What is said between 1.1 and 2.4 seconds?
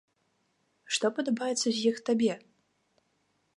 падабаецца з іх табе?